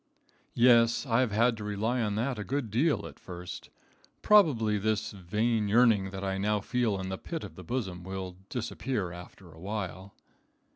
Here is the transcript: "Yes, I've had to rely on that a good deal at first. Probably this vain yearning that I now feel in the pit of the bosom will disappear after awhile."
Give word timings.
"Yes, 0.55 1.05
I've 1.05 1.31
had 1.31 1.55
to 1.57 1.63
rely 1.63 2.01
on 2.01 2.15
that 2.15 2.39
a 2.39 2.43
good 2.43 2.71
deal 2.71 3.05
at 3.05 3.19
first. 3.19 3.69
Probably 4.23 4.79
this 4.79 5.11
vain 5.11 5.67
yearning 5.67 6.09
that 6.09 6.23
I 6.23 6.39
now 6.39 6.59
feel 6.59 6.99
in 6.99 7.09
the 7.09 7.19
pit 7.19 7.43
of 7.43 7.53
the 7.53 7.63
bosom 7.63 8.03
will 8.03 8.37
disappear 8.49 9.11
after 9.11 9.51
awhile." 9.51 10.15